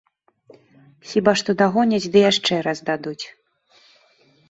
[1.09, 3.19] Хіба што дагоняць ды яшчэ раз дадуць.